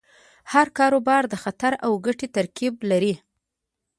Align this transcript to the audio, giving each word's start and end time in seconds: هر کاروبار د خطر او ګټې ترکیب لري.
هر 0.51 0.67
کاروبار 0.77 1.23
د 1.29 1.35
خطر 1.43 1.73
او 1.85 1.91
ګټې 2.05 2.27
ترکیب 2.37 2.73
لري. 2.91 3.15